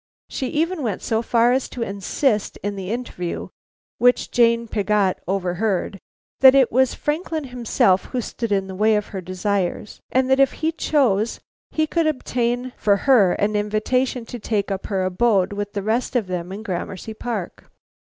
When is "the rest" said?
15.73-16.15